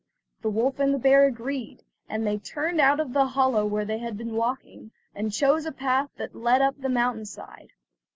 The 0.41 0.49
wolf 0.49 0.79
and 0.79 0.95
the 0.95 0.97
bear 0.97 1.25
agreed, 1.27 1.83
and 2.09 2.25
they 2.25 2.39
turned 2.39 2.81
out 2.81 2.99
of 2.99 3.13
the 3.13 3.27
hollow 3.27 3.67
where 3.67 3.85
they 3.85 3.99
had 3.99 4.17
been 4.17 4.33
walking, 4.33 4.89
and 5.13 5.31
chose 5.31 5.63
a 5.67 5.71
path 5.71 6.09
that 6.17 6.35
led 6.35 6.59
up 6.59 6.81
the 6.81 6.89
mountain 6.89 7.27
side. 7.27 7.69